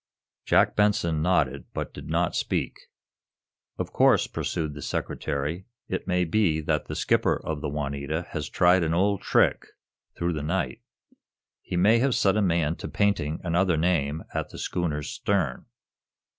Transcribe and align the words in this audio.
Jack 0.47 0.75
Benson 0.75 1.21
nodded, 1.21 1.65
but 1.75 1.93
did 1.93 2.07
not 2.07 2.35
speak. 2.35 2.75
"Of 3.77 3.93
course," 3.93 4.25
pursued 4.25 4.73
the 4.73 4.81
Secretary, 4.81 5.65
"it 5.89 6.07
may 6.07 6.23
be 6.25 6.59
that 6.61 6.85
the 6.87 6.95
skipper 6.95 7.39
of 7.45 7.61
the 7.61 7.69
'Juanita' 7.69 8.25
has 8.31 8.49
tried 8.49 8.81
an 8.83 8.95
old 8.95 9.21
trick, 9.21 9.63
through 10.17 10.33
the 10.33 10.41
night. 10.41 10.81
He 11.61 11.77
may 11.77 11.99
have 11.99 12.15
set 12.15 12.35
a 12.35 12.41
man 12.41 12.77
to 12.77 12.87
painting 12.87 13.41
another 13.43 13.77
name 13.77 14.23
at 14.33 14.49
the 14.49 14.57
schooner's 14.57 15.07
stern." 15.11 15.67